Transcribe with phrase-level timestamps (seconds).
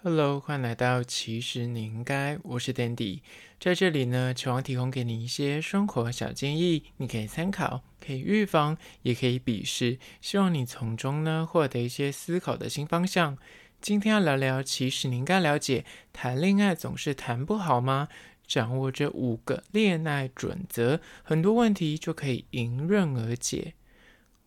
[0.00, 3.18] Hello，欢迎来到其实你应该，我是 Dandy，
[3.58, 13.36] 在这里呢，希望提供给你一些生活小建议，你可以参考，可以预防，也可以鄙视，希望你从中呢获得一些思考的新方向。
[13.80, 18.06] 今天要聊聊，其实你应该了解，谈恋爱总是谈不好吗？
[18.46, 23.74] 掌握这五个恋爱准则，很多问题就可以迎刃而解。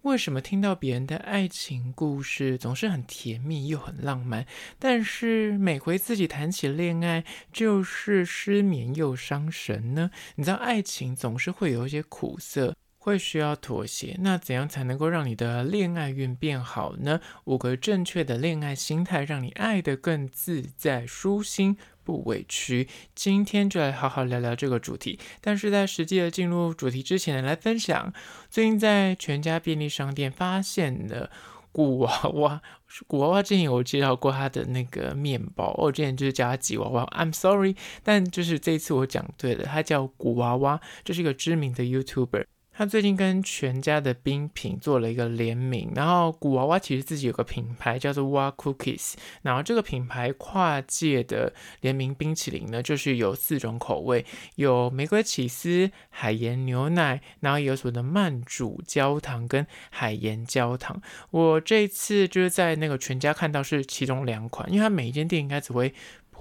[0.03, 4.47] 为什么听到别人的爱情故事总是很甜蜜又很浪漫，
[4.79, 7.23] 但是每回自己谈起恋爱
[7.53, 10.09] 就是失眠又伤神呢？
[10.35, 14.15] 你知道爱情总是会有一些苦涩，会需要妥协。
[14.19, 17.19] 那怎样才能够让你的恋爱运变好呢？
[17.45, 21.75] 五个正确的恋爱心态，让你爱得更自在舒心。
[22.03, 25.19] 不委屈，今天就来好好聊聊这个主题。
[25.39, 28.11] 但是在实际的进入主题之前，来分享
[28.49, 31.29] 最近在全家便利商店发现的
[31.71, 32.61] 古娃娃。
[33.05, 42.45] 古娃娃之前有介绍过他的那个面包，我之前就是叫他吉娃娃，I'm sorry，但就是这一次我讲对了，他叫古娃娃，这是一个知名的 YouTuber。
[42.81, 60.99] 他最近跟全家的冰品做了一个联名，然后古娃娃其实自己有个品牌叫做娃 Cookies，然后这个品牌跨界的联名冰淇淋呢，就是有四种口味，有玫瑰起司、海盐牛奶，然后有所谓的慢煮焦糖跟海盐焦糖。
[61.29, 65.93] 我这次就是在那个全家看到是其中两款，因为它每一间店应该只会。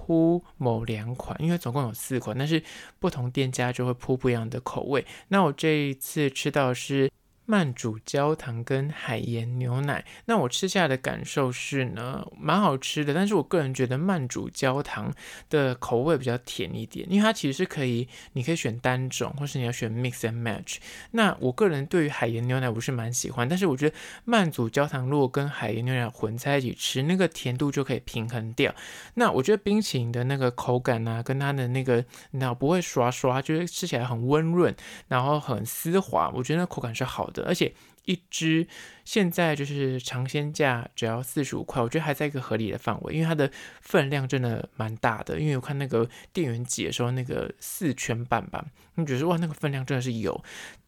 [0.06, 2.62] 铺某两款，因为总共有四款，但是
[2.98, 5.04] 不同店家就会铺不一样的口味。
[5.28, 7.10] 那我这一次吃到的是。
[7.50, 13.12] 慢煮焦糖跟海盐牛奶，那我吃下来的感受是呢，蛮好吃的。
[13.12, 15.12] 但是我个人觉得慢煮焦糖
[15.48, 20.76] 的口味比较甜一点，因为它其实是可以，你可以选单种，或是你要选 mix and match。
[21.10, 28.72] 那我个人对于海盐牛奶我是蛮喜欢，但是我觉得慢煮焦糖如果跟海盐牛奶混在一起吃，那个甜度就可以平衡掉。
[29.14, 31.96] 那我觉得冰淇淋的那个口感啊，跟它的那个，
[32.30, 34.72] 你知道不会刷刷，就是吃起来很温润，
[35.08, 37.39] 然后很丝滑，我觉得那口感是好的。
[37.46, 37.72] 而且
[38.04, 38.66] 一支
[39.04, 45.38] 现在就是尝鲜价只要四十五块，我觉得还在一个合理的范围，因为它的分量真的蛮大的。
[45.38, 48.64] 因为我看那个店员解说那个四圈半吧，
[48.94, 50.42] 你觉得哇，那个分量真的是有。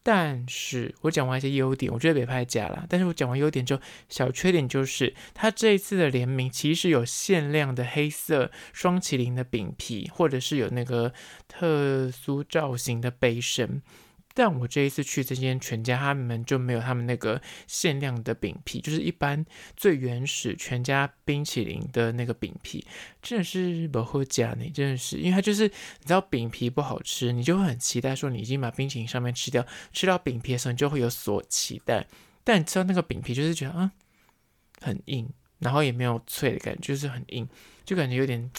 [0.05, 2.85] 但是我讲完一些优点，我觉得别拍假了。
[2.89, 11.13] 但是我讲完优点之后，小缺点就是它这一次的联名其实有限量的黑色双麒麟的饼皮，或者是有那个
[11.47, 13.81] 特殊造型的杯身。
[14.35, 19.45] 但我这一次去这间全家，他们就没有他们那个限量的饼皮，就是一般
[19.77, 22.87] 最原始全家冰淇淋的那个饼皮，
[23.21, 32.07] 真的是不好吃呢，真的是，因为它就是你知道饼皮不好吃，你就会很期待说你已经把冰淇淋上面吃掉，吃到饼皮的时候你就会有所期待，
[32.45, 33.93] 但你吃到那个饼皮就是觉得啊
[34.81, 35.29] 很硬，
[35.59, 37.49] 然后也没有脆的感觉，就是很硬，
[37.85, 38.51] 就感觉有点。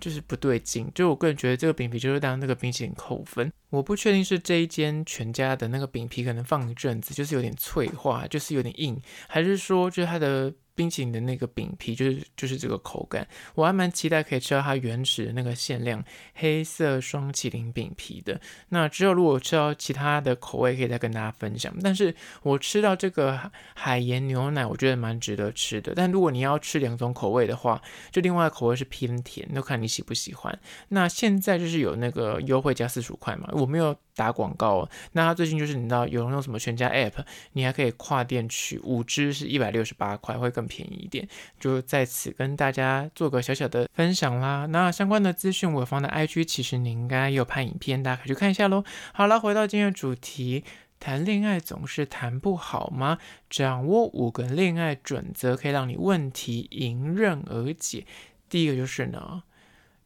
[0.00, 3.52] 就是不对劲，就我个人觉得这个饼皮就是当那个冰淇淋扣分。
[3.68, 10.52] 我不确定是这一间全家的那个饼皮可能放一阵子，就是有点脆化，就是有点硬，还是说就是它的。
[10.74, 16.02] 冰淇淋的那个饼皮就是就是这个口感，我还蛮期待可以吃到它原始的那个限量
[16.34, 18.40] 黑色双麒麟饼皮的。
[18.68, 21.74] 那之后如果吃到其他的口味，可以再跟大家分享。
[21.82, 25.92] 但是我吃到这个海盐牛奶，我觉得蛮值得吃的。
[25.94, 27.80] 但如果你要吃两种口味的话，
[28.10, 30.58] 就另外口味是偏甜，那看你喜不喜欢。
[30.88, 34.88] 那现在就是有那个优惠加四十五块嘛，我没有打广告。
[35.12, 41.28] 那他最近就是你知道有那种什么全家 App，你还可以跨店取五支是一百六十八块，会更便宜一点，
[41.58, 44.66] 就在此跟大家做个小小的分享啦。
[44.66, 48.84] 那相关的资讯我放在 IG，其实你应该有拍影片，大家可以去看一下喽。
[49.12, 50.64] 好了，回到今天的主题，
[50.98, 53.18] 谈恋爱总是谈不好吗？
[53.48, 58.06] 掌握五个恋爱准则，可以让你问题迎刃而解。
[58.48, 59.42] 第一个就是呢，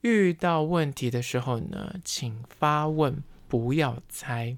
[0.03, 4.57] 遇到问题的时候呢，请发问，不要猜。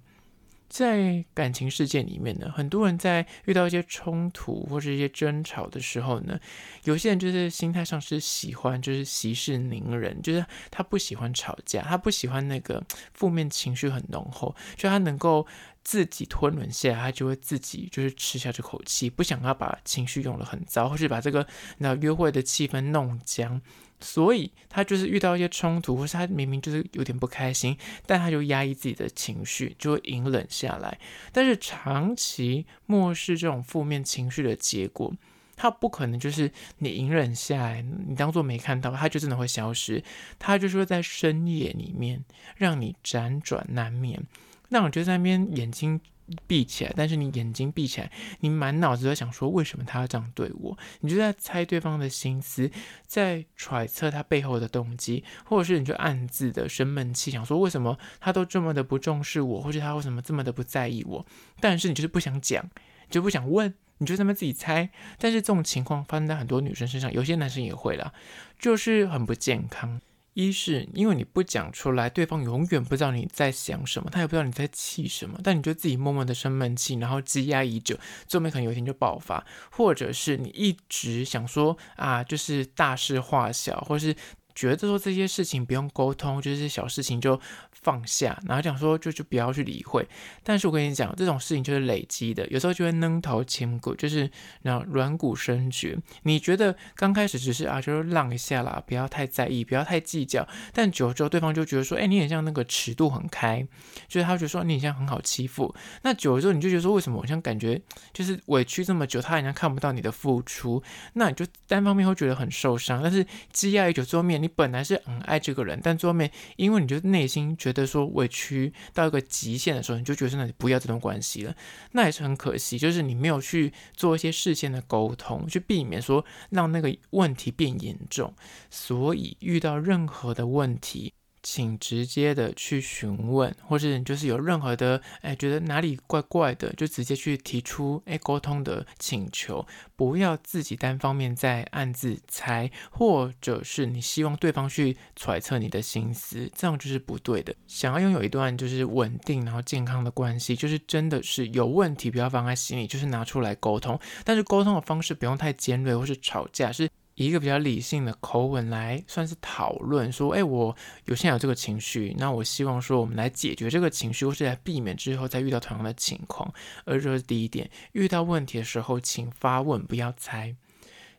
[0.68, 6.38] 在感情世界里面呢，很多人在遇到一些冲突或是一些争吵的时候呢，
[6.82, 12.84] 有些人就是心态上是喜欢就是息事宁人，就是他不喜欢吵架，他不喜欢那个
[13.14, 15.46] 负面情绪很浓厚，就他能够
[15.84, 21.46] 自己吞仑下，他就会自己就是吃下这口气，不想要把情绪用得很糟，或是把这个
[21.78, 23.62] 那约会的气氛弄僵。
[24.00, 30.98] 所以他就是遇到一些冲突，或是他明明就是有点不开心，但他就压抑自己的情绪，就会隐忍下来。
[31.32, 35.12] 但是长期漠视这种负面情绪的结果，
[35.56, 40.04] 他不可能就是你隐忍下来，你当做没看到，他就真的会消失。
[40.38, 42.22] 他就是会在深夜里面
[42.56, 44.22] 让你辗转难眠，
[44.68, 45.98] 那我就在那边眼睛
[46.46, 50.76] 闭起来，但是你眼睛闭起来，你满脑子都在想说为什么他要这样对我？
[51.00, 52.70] 你就在猜对方的心思，
[53.06, 61.26] 在揣测他背后的动机，或者是你就暗自的生闷气，想说为什么他都这么的不重视我，或者他为什么这么的不在意我？
[61.60, 62.68] 但是你就是不想讲，
[63.08, 64.90] 就不想问，你就这么自己猜。
[65.18, 68.12] 但是这种情况发生在很多女生身上，有些男生也会啦，
[68.58, 70.00] 就是很不健康。
[70.36, 77.96] 一是因为你不讲出来，对方永远不知道你在想什么，他也不知道你在气什么，但你就自己默默的生闷气，然后积压已久，
[78.28, 84.14] 最后面可能有一天就爆发，或者是你一直想说啊，就是大事化小，或是
[84.56, 87.40] 觉得说这些事情不用沟通，就是小事情就。
[87.82, 90.04] 放下，然后讲说就就不要去理会。
[90.42, 94.28] 但是我跟你讲，这种事情就是累积的，有时候就会扔头轻骨，就是
[94.62, 95.96] 然后软骨深掘。
[96.24, 100.48] 你觉得刚开始只是啊，就是让一下啦，不要太在意，不要太计较。
[100.72, 103.64] 但久了之后，对方就觉得说，哎，你很像那个尺度很开，
[104.08, 105.72] 就是他觉得说你很像很好欺负。
[106.02, 107.80] 那久了之后，你就觉得说，为什么我像感觉
[108.12, 110.82] 就是委屈这么久，他好像看不到你的付出，
[111.12, 113.00] 那你就单方面会觉得很受伤。
[113.00, 117.86] 但是积压已久，最后面临你本来是很爱这个人，但最后面因为你就内心觉得。
[117.86, 121.54] 说委屈到一个极限的时候，你就觉得那你不要这段关系了，
[121.92, 122.76] 那也是很可惜。
[122.76, 128.34] 就是你没有去做一些事先的沟通，去避免说让那个问题变严重。
[128.68, 131.12] 所以遇到任何的问题，
[131.48, 139.64] 请直接的去询问，或是你就是有任何的哎觉得哪里怪怪的，就直接去提出哎沟通的请求，
[139.94, 147.54] 不要自己单方面在暗自猜，或者是你希望对方去揣测你的心思，这样就是不对的。
[147.68, 156.90] 想要拥有一段就是稳定然后健康的关系，就是真的是有问题不要放在心里，就是拿出来沟通，但是沟通的方式不用太尖锐或是吵架，是。
[157.16, 160.76] 一个比较理性的口吻来算是讨论，说，哎，我
[161.06, 166.52] 有现在有这个情绪，那我希望说我们来解决这个情绪，或是来避免之后再遇到同样的情况。
[166.84, 170.54] 而这是第一点，遇到问题的时候，请发问，不要猜。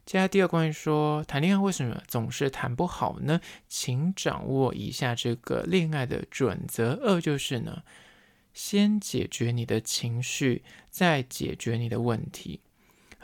[0.06, 3.42] 接下来第二关于说谈恋爱为什么总是谈不好呢？
[3.68, 6.94] 请掌握以下这个恋爱的准则。
[7.04, 7.82] 二就是呢，
[8.54, 12.62] 先解决你的情绪，再解决你的问题。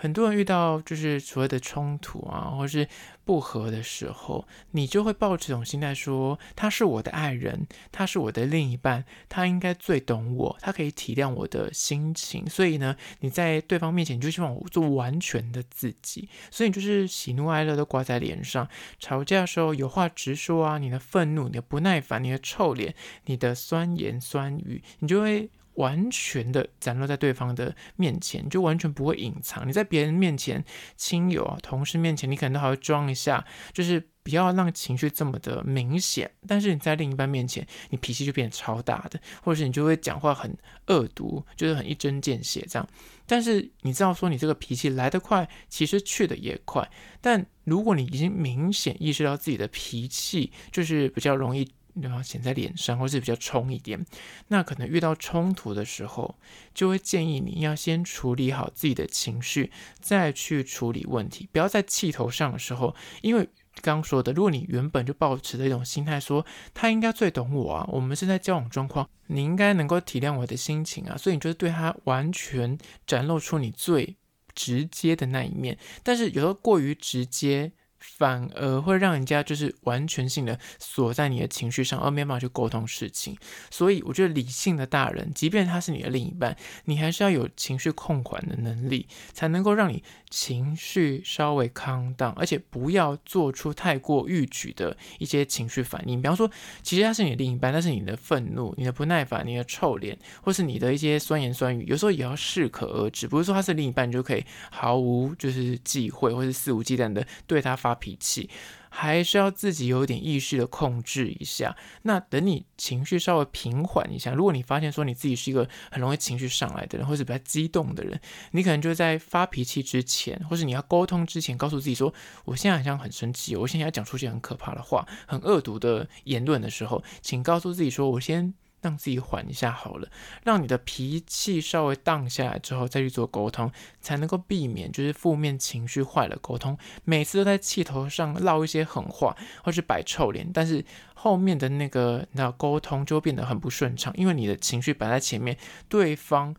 [0.04, 2.86] 很多人遇到就是所谓的冲突啊，或是
[3.24, 12.46] 不和的时候，你就会抱这种心态说，他是我的爱人，他是我的另一半，他应该最懂我，他可以体谅我的心情。
[12.50, 18.68] 所以呢，你在对方面前，你就希望我做完全的自己，所以你就是喜怒哀乐都挂在脸上。
[19.00, 22.94] 吵架的时候有话直说啊，你的愤怒、你的不耐烦、你的臭脸、
[23.28, 25.50] 你的酸言酸语，你就会。
[25.75, 29.68] 完全的展露在对方的面前，就完全不会隐藏。
[29.68, 30.64] 你在别人面前、
[30.96, 36.30] 亲友啊、同事面前，你可能都还会装一下，就是不要让情绪这么的明显。
[36.48, 40.56] 但是你在另一半面前，你脾气就变得超大的，或者是你就会讲话很
[40.88, 42.88] 恶毒，就是很一针见血这样。
[43.25, 46.88] 但是你知道说，你这个脾气来得快，其实去得也快。
[47.22, 51.68] 但如果你已经明显意识到自己的脾气，就是比较容易。
[52.01, 54.04] 然后显在脸上，或是比较冲一点，
[54.48, 56.36] 那可能遇到冲突的时候，
[56.74, 61.48] 就会建议你要先处理好自己的情绪，再去处理问题。
[61.51, 63.44] 不要在气头上的时候，因为
[63.81, 74.16] 刚刚说的，如果你原本就抱持的一种心态，说他应该最懂我啊，我们现在交往状况，你应该能够体谅我的心情啊，所以你就是对他完全展露出你最
[74.56, 75.78] 直接的那一面。
[76.01, 77.72] 但是有时候过于直接。
[78.18, 83.38] 反而会让人家就是完全性的锁在你的情绪上，而没办法去沟通事情。
[83.72, 96.22] 所以我觉得理性的大人，即便他是你的另一半，你还是要有情绪控管的能力，才能够让你情绪稍微康荡而且不要做出太过逾矩的一些情绪反应。
[96.22, 96.50] 比方说，
[96.82, 103.27] 其实他是你的另一半，但是你的愤怒、你的不耐烦、你的臭脸，或是你的一些酸言酸语，有时候也要适可而止。
[103.27, 108.50] 不是说他是另一半，你就可以毫无就是忌讳，或是肆无忌惮的对他发发脾气，
[108.90, 111.78] 还是要自己有点意识的控制一下。
[112.02, 118.20] 那等你情绪稍微平缓一下，如果你发现说你自己是一个很容易情绪上来的人，或是比较激动的人，
[118.52, 122.12] 你可能就在发脾气之前，或是你要沟通之前，告诉自己说
[122.46, 130.08] ：“我现在好像很生气，我现在要讲出些很可怕的话、很恶毒的言论的时候，请告诉自己说：我先。”让自己缓一下好了，
[130.44, 133.72] 让你的脾气稍微荡下来之后再去做沟通，
[134.02, 136.78] 才能够避免就是负面情绪坏了沟通。
[137.04, 140.86] 每次都在气头上唠一些狠话，或是摆臭脸，但是
[141.24, 146.53] 后面的那个那沟通就变得很不顺畅，因为你的情绪摆在前面，对方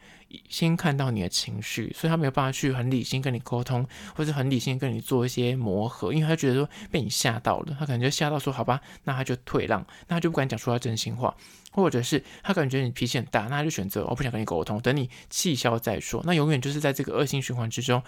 [0.49, 11.37] 先看到你的情绪，所以他没有办法去很理性跟你沟通，或者很理性跟你做一些磨合，因为他觉得说被你吓到了，他可能就吓到说好吧，那他就退让，那他就不敢讲出他真心话，
[11.73, 18.03] 或者是他感觉你脾气很大，那他就选择我不想跟你沟通，等你气消再说，那永远就是在这个恶性循环之中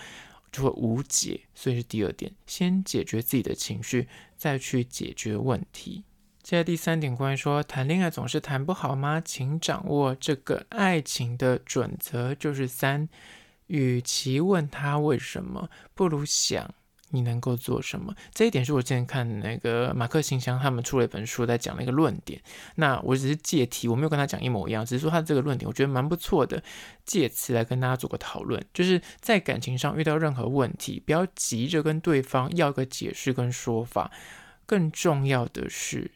[0.51, 4.09] 就会无解，所以是第二点，先解决自己的情绪，
[4.39, 6.05] 再去解决问题。
[6.47, 9.21] 接下第三点，关于说谈恋爱总是谈不好吗？
[9.21, 13.09] 请掌握这个爱情的准则，就是三，
[13.67, 16.73] 与其问他为什么，不如想
[17.11, 18.15] 你能够做什么。
[18.33, 22.41] 这一点是我之前看那个马克信箱他们出了一本书，在讲的一个论点。
[22.77, 26.63] 那我只是借题，我没有跟他讲一模一样，只是说他这个论点我觉得蛮不错的，
[27.05, 28.65] 借此来跟大家做个讨论。
[28.73, 34.13] 就是在感情上遇到任何问题，不要急着跟对方要个解释跟说法，
[34.65, 36.13] 更重要的是。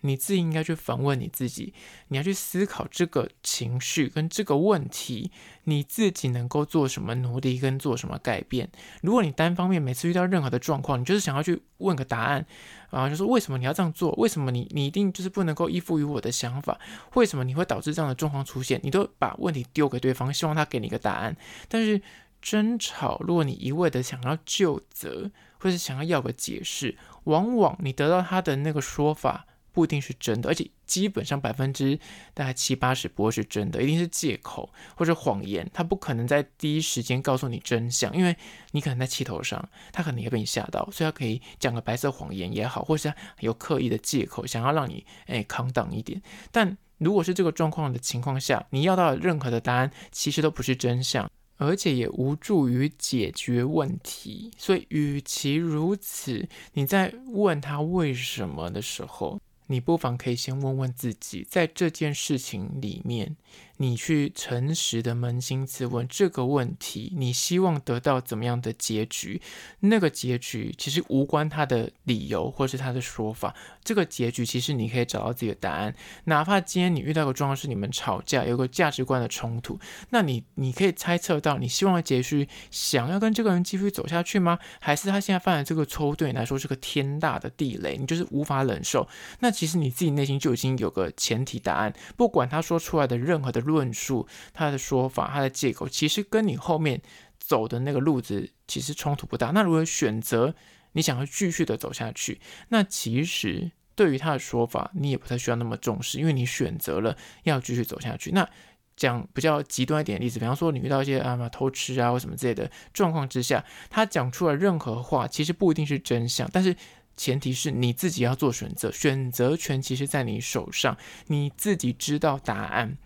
[0.00, 1.74] 你自己应该去反问你自己，
[2.08, 5.30] 你要去思考这个情绪跟这个问题，
[5.64, 8.70] 你自己能够做什么努力跟做什么改变。
[9.02, 12.46] 如果你单方面每次遇到任何的状况，你就是想要去问个答案
[12.90, 14.12] 啊，就是为什么你要这样做？
[14.12, 16.78] 为什么你你一定就是不能够依附于我的想法？
[17.14, 18.80] 为什么你会导致这样的状况出现？
[18.84, 21.36] 你都把问题丢给对方，希望他给你一个答案。
[21.68, 22.00] 但是
[22.40, 25.28] 争吵，如果你一味的想要究责，
[25.58, 29.44] 或是想要要个解释，往往你得到他的那个说法。
[29.78, 31.96] 不一定是真的，而且基本上百分之
[32.34, 35.70] 大概七八十不会是真的，一定是借口或者谎言。
[35.72, 38.36] 他不可能在第一时间告诉你真相，因为
[38.72, 46.20] 你可能在气头上，他可能也被你吓到，所以他可以讲个白色谎言也好，或是有刻意的借口，想要让你诶扛挡一点。
[46.50, 54.50] 但如果是这个状况的情况下，你要到任何的答案其实都不是真相，而且也无助于解决问题。
[54.58, 63.36] 所以，与其如此，你在问他为什么的时候，你不妨可以先问问自己，在这件事情里面，
[63.78, 69.40] 你去诚实的扪心自问这个问题，你希望得到怎么样的结局？
[69.80, 75.94] 那个结局其实无关他的理由或是他的说法，这个结局其实你可以找到自己的答案。
[76.24, 79.78] 哪怕今天你遇到个状况是你们吵架，有个价值观的冲突，
[80.10, 84.58] 那你你可以猜测到你希望的结局，想要跟这个人继续走下去吗？
[84.80, 89.08] 还是他现在犯的这个错误对你来说是个天大的地雷，你就是无法忍受？
[89.38, 97.00] 那其实你自己内心就已经有个前提答案，不管他说出来的任何的论述、他的说法、他的借口，其实跟你后面
[97.38, 99.50] 走的那个路子其实冲突不大。
[99.50, 100.54] 那如果选择
[100.92, 108.32] 你想要继续的走下去，那其实对于他的说法，你也不太需要那么重视，因为你选择了要继续走下去。
[108.32, 108.48] 那
[108.96, 116.74] 讲比较极端一点的例子，比方说你遇到一些啊偷吃啊或什么之类的状况之下，他讲出来任何话，其实不一定是真相，但是。
[117.18, 120.96] 前提是你自己要做选择，选择权其实在你手上，
[121.26, 122.96] 你自己知道答案。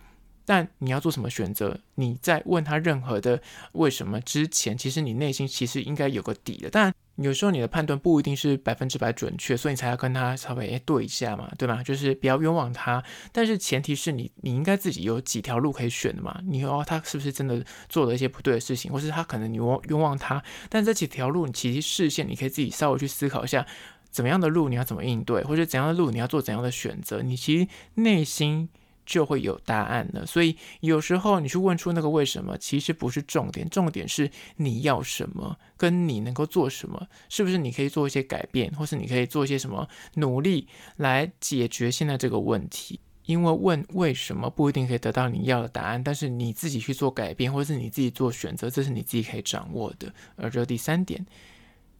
[0.44, 1.78] 但你要做什么选择？
[1.96, 3.40] 你在问他任何的
[3.72, 6.68] 为什么之前，其实你内心其实应该有个底的。
[6.70, 11.82] 但有时候你的判断不一定是百分之百准确，所以你才要跟他稍微诶对一下嘛，对吧？
[11.82, 13.02] 就是不要冤枉他。
[13.30, 16.40] 但是前提是你你应该自己有几条路可以选的嘛。
[16.44, 20.42] 你说哦，他是不是真的做了一些不对的事情，或是他可能你冤冤枉他？
[20.68, 23.66] 但这几条路，你其实视线你可以自己稍微去思考一下。
[24.10, 28.68] 怎么样的路你要怎么应对，或者怎样的路你要做怎样的选择，你其实内心
[29.04, 30.24] 就会有答案了。
[30.26, 43.00] 所以有时候你去问出那个为什么，其实不是重点，重点是你要什么，跟你能够做什么，是不是你可以做一些改变，或是你可以做一些什么努力来解决现在这个问题。
[43.24, 50.12] 因为问为什么不一定可以得到你要的答案，但是你自己去做改变，或是你自己做选择，这是你自己可以掌握的。
[50.34, 51.24] 而这第三点。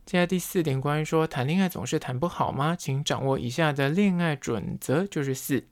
[0.05, 2.75] 接下来第四点，关于说谈恋爱总是谈不好吗？
[2.77, 5.65] 请掌握以下的恋爱准则，就是四，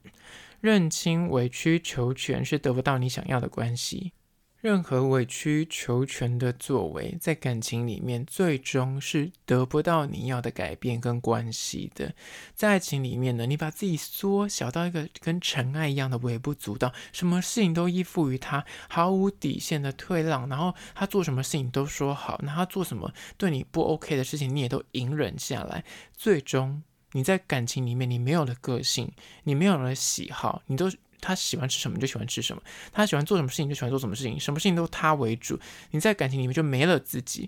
[0.61, 4.13] 认清委曲求全是得不到你想要的关系。
[4.59, 12.13] 任何委曲求全的作为，在感情里面最终是得不到你要的改变跟关系的。
[12.53, 25.83] 在爱情里面呢，你把自己缩小到一个跟尘埃一样的微不足道，什么事情都依附于他，毫无底线的退让，然后他做什么事情都说好，那他做什么对你不 OK 的事情，你也都隐忍下来。
[26.15, 29.11] 最终你在感情里面，你没有了个性，
[29.43, 30.91] 你没有了喜好，你都。
[31.23, 35.55] 他喜欢吃什么就喜欢吃什么，他喜欢做什么事情就喜欢做什么事情，什么事情都他为主。
[35.91, 37.47] 你在感情里面就没了自己，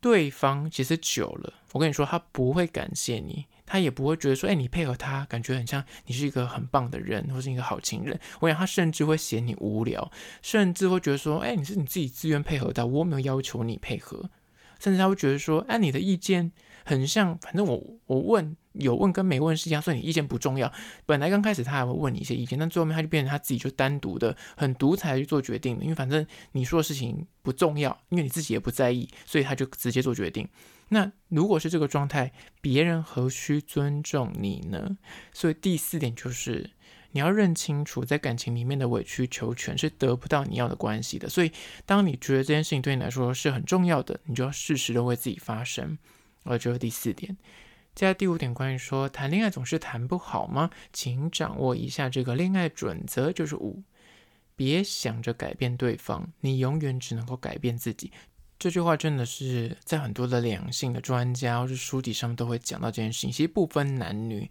[0.00, 8.18] 对方其实久了，我跟你说，他不会感谢你，他也不会觉得说，哎，你配合他，感觉很像你是一个很棒的人，或是一个好情人。
[8.40, 10.10] 我想他甚至会嫌你无聊，
[10.42, 14.28] 甚至会觉得说，哎，你是你自己自愿配合的，我没有要求你配合。
[14.80, 16.50] 甚至他会觉得说，哎，你的意见
[16.84, 20.72] 很像，反正我我问有问跟没问是一样，所以你意见不重要。
[21.06, 30.48] 本来刚开始他还会问你一些意见，但最后面他就变成他自己就单独的很独裁去做决定，因为反正你说的事情不重要，因为你自己也不在意，所以他就直接做决定。
[30.90, 34.98] 那如果是这个状态，别人何须尊重你呢？
[35.32, 36.70] 所以第四点就是。
[37.16, 41.28] 你要认清楚，在感情里面的委曲求全是得不到你要的关系的。
[41.28, 41.52] 所以，
[41.86, 45.96] 当你觉得这件事情对你来说是很重要的，你就要适时的为自己发声。
[46.44, 47.36] 而这是第四点。
[47.94, 50.70] 接下来第五点，关于说谈恋爱总是谈不好吗？
[50.92, 53.82] 请掌握一下这个恋爱准则，就是五，
[54.56, 58.10] 别想着改变对方，你永远只能够改变自己。
[58.58, 63.30] 这句话真的是在很多的两性的专家或者书籍上面都会讲到这件事情。
[63.30, 64.50] 其实不分男女，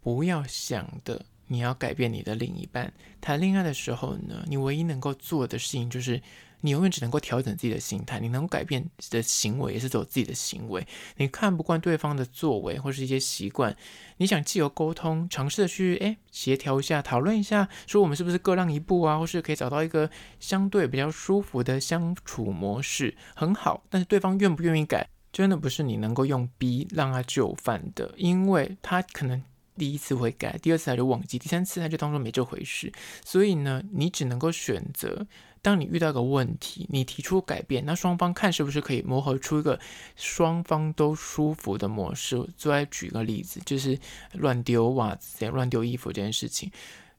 [0.00, 1.24] 不要想的。
[1.52, 2.90] 你要改变你的另一半。
[3.20, 6.20] 谈恋爱的时候呢，你唯一能够做的事情就是，
[6.62, 8.18] 你永远只能够调整自己的心态。
[8.18, 10.86] 你能够改变的行为，也是走自己的行为。
[11.18, 13.76] 你看不惯对方的作为或是一些习惯，
[14.16, 23.84] 你想借由沟通，尝试的去诶协调一下，讨论一下，说我们是不是各让一步啊，或是可以找到一个相对比较舒服的相处模式，很好。
[23.90, 29.42] 但是对方愿不愿意改，真的不是你能够用逼让他就范的，因为他可能。
[29.76, 32.92] 第一次会改，第二次他就忘记，第三次他就当做没这回事。
[33.24, 35.26] 所以呢，你只能够选择，
[35.60, 39.78] 当你遇到个问题，你提出改变，那双方看是不是可以磨合出一个
[40.16, 42.46] 双方都舒服的模式。
[42.56, 43.98] 再举个例子，就是
[44.34, 46.70] 乱丢袜子、乱丢衣服这件事情。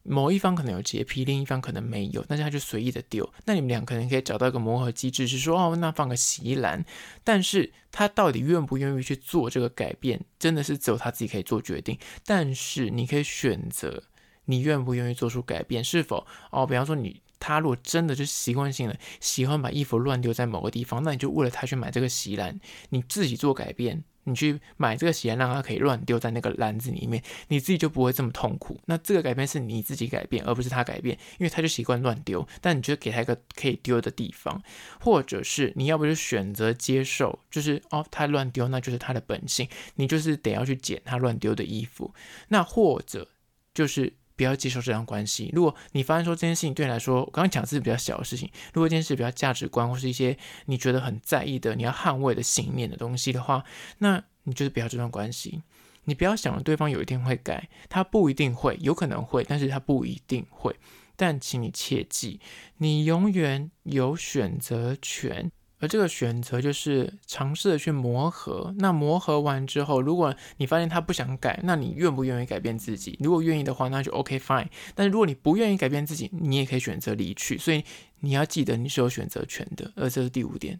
[0.04, 3.32] 某一方可能有洁癖，另一方可能没有，但是他就随意的丢。
[3.46, 6.84] 那你们俩可能可以找到一个磨合机制，是说哦，那放个洗衣篮。
[7.24, 11.98] 但是他到底愿不愿意去做这个改变，真的是只有他自己可以做决定。
[12.26, 14.04] 但是你可以选择，
[14.46, 15.82] 你愿不愿意做出改变？
[15.82, 16.68] 是否哦？
[16.68, 24.04] 比方说你他如果真的就习惯性的喜欢把衣服乱丢在某个地方，那你就为了他去买这个洗衣篮，你自己做改变。
[24.26, 28.80] 你去买这个鞋，让它可以乱丢在那个篮子里面，你自己就不会这么痛苦。
[28.86, 32.48] 那这个改变是你自己改变，而不是他改变，因为他就习惯乱丢。
[32.62, 34.62] 但你就给他一个可以丢的地方，
[35.00, 42.14] 或者是你要不就选择接受，就是哦，他乱丢，那就是他的本性，你就是得要去捡他乱丢的衣服。
[42.50, 43.28] 那或者
[43.74, 44.14] 就是。
[44.44, 45.50] 不要接受这段关系。
[45.54, 48.50] 如果你发现说这件事情对你来说，我刚刚讲的是比较小的事情。
[48.74, 53.64] 如果这件事比较价值观或是一些你觉得很在意的、你要捍卫的信念的东西的话，
[54.00, 55.62] 那你就是不要这段关系。
[56.04, 60.76] 你不要想着对方有一天会改，他不一定会，有可能会，但是他不一定会。
[61.16, 62.42] 但请你切记，
[62.80, 65.50] 你永远有选择权。
[65.84, 68.74] 而这个选择就是尝试的去磨合。
[68.80, 73.20] 那磨合完之后，如果你发现他不想改，那你愿不愿意改变自己？
[73.20, 74.68] 如果愿意的话，那就 OK fine。
[74.96, 77.58] 但是如果你不愿意改变自己，你也可以选择离去。
[77.58, 77.84] 所以
[78.22, 79.92] 你要记得你是有选择权的。
[79.98, 80.80] 而这是第五点。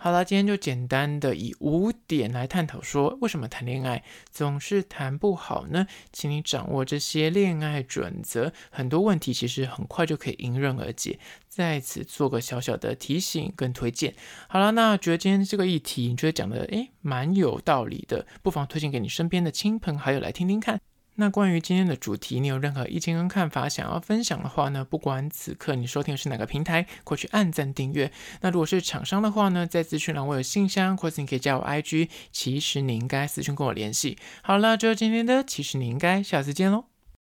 [0.00, 5.88] 好了，今天就简单的以五点来探讨说，为什么谈恋爱总是谈不好呢？
[6.12, 11.18] 请你掌握这些恋爱准则，很多问题其实很快就可以迎刃而解。
[11.48, 14.14] 在此做个小小的提醒跟推荐。
[14.48, 20.80] 好了，那觉得今天这个议题你觉得讲的诶蛮有道理的，不妨推荐给你身边的亲朋好友来听听看。
[21.20, 24.84] 那关于今天的主题，你有任何意见跟看法想要分享的话呢？
[24.84, 28.12] 不管此刻你收听的是哪个平台，快去按赞订阅。
[28.40, 32.08] 那如果是厂商的话呢，在资讯栏我有信箱，或者你可以加我 IG。
[32.30, 34.16] 其实你应该私讯跟我联系。
[34.42, 36.84] 好了，就是今天的，其实你应该下次见喽。